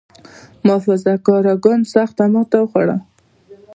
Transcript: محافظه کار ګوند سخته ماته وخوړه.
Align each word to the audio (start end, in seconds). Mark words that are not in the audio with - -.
محافظه 0.65 1.13
کار 1.27 1.45
ګوند 1.63 1.83
سخته 1.93 2.23
ماته 2.33 2.57
وخوړه. 2.61 2.97